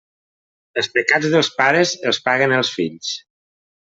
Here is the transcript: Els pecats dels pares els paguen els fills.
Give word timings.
Els 0.81 0.87
pecats 0.95 1.27
dels 1.33 1.51
pares 1.59 1.93
els 2.13 2.21
paguen 2.31 2.57
els 2.61 2.75
fills. 2.79 3.15